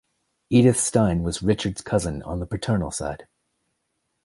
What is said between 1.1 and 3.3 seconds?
was Richard's cousin on the paternal side.